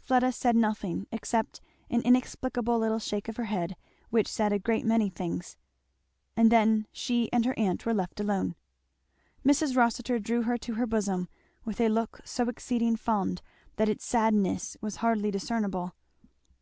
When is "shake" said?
2.98-3.28